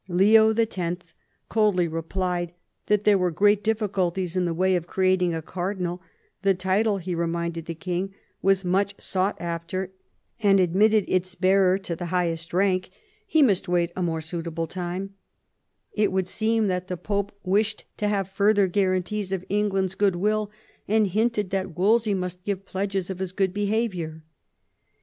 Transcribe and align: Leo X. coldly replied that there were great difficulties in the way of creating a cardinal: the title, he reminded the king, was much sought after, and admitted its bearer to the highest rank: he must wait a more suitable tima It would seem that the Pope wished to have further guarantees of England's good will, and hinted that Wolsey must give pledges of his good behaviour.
Leo 0.07 0.51
X. 0.51 0.79
coldly 1.47 1.87
replied 1.87 2.53
that 2.87 3.03
there 3.03 3.19
were 3.19 3.29
great 3.29 3.63
difficulties 3.63 4.35
in 4.35 4.45
the 4.45 4.53
way 4.55 4.75
of 4.75 4.87
creating 4.87 5.31
a 5.35 5.43
cardinal: 5.43 6.01
the 6.41 6.55
title, 6.55 6.97
he 6.97 7.13
reminded 7.13 7.67
the 7.67 7.75
king, 7.75 8.11
was 8.41 8.65
much 8.65 8.95
sought 8.99 9.39
after, 9.39 9.91
and 10.39 10.59
admitted 10.59 11.05
its 11.07 11.35
bearer 11.35 11.77
to 11.77 11.95
the 11.95 12.07
highest 12.07 12.51
rank: 12.51 12.89
he 13.27 13.43
must 13.43 13.67
wait 13.69 13.91
a 13.95 14.01
more 14.01 14.21
suitable 14.21 14.67
tima 14.67 15.09
It 15.93 16.11
would 16.11 16.27
seem 16.27 16.65
that 16.65 16.87
the 16.87 16.97
Pope 16.97 17.31
wished 17.43 17.85
to 17.97 18.07
have 18.07 18.27
further 18.27 18.65
guarantees 18.65 19.31
of 19.31 19.45
England's 19.49 19.93
good 19.93 20.15
will, 20.15 20.49
and 20.87 21.05
hinted 21.09 21.51
that 21.51 21.77
Wolsey 21.77 22.15
must 22.15 22.43
give 22.43 22.65
pledges 22.65 23.11
of 23.11 23.19
his 23.19 23.31
good 23.33 23.53
behaviour. 23.53 24.23